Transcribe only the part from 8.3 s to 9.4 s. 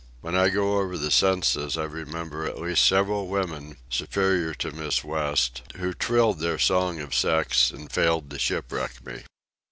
to shipwreck me.